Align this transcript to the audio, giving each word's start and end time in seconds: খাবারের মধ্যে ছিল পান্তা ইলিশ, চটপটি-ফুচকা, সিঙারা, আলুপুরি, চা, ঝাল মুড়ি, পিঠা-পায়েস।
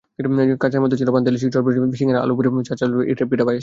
খাবারের 0.61 0.81
মধ্যে 0.81 0.97
ছিল 0.97 1.09
পান্তা 1.11 1.29
ইলিশ, 1.31 1.43
চটপটি-ফুচকা, 1.53 1.97
সিঙারা, 1.97 2.19
আলুপুরি, 2.21 2.47
চা, 2.67 2.73
ঝাল 2.75 2.89
মুড়ি, 2.95 3.05
পিঠা-পায়েস। 3.31 3.59